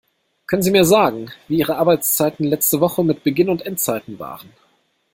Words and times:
Können 0.47 0.63
Sie 0.63 0.71
mir 0.71 0.83
sagen, 0.83 1.29
wie 1.47 1.59
Ihre 1.59 1.75
Arbeitszeiten 1.77 2.47
letzte 2.47 2.79
Woche 2.81 3.03
mit 3.03 3.23
Beginn 3.23 3.49
und 3.49 3.63
Endzeiten 3.63 4.17
waren? 4.17 4.49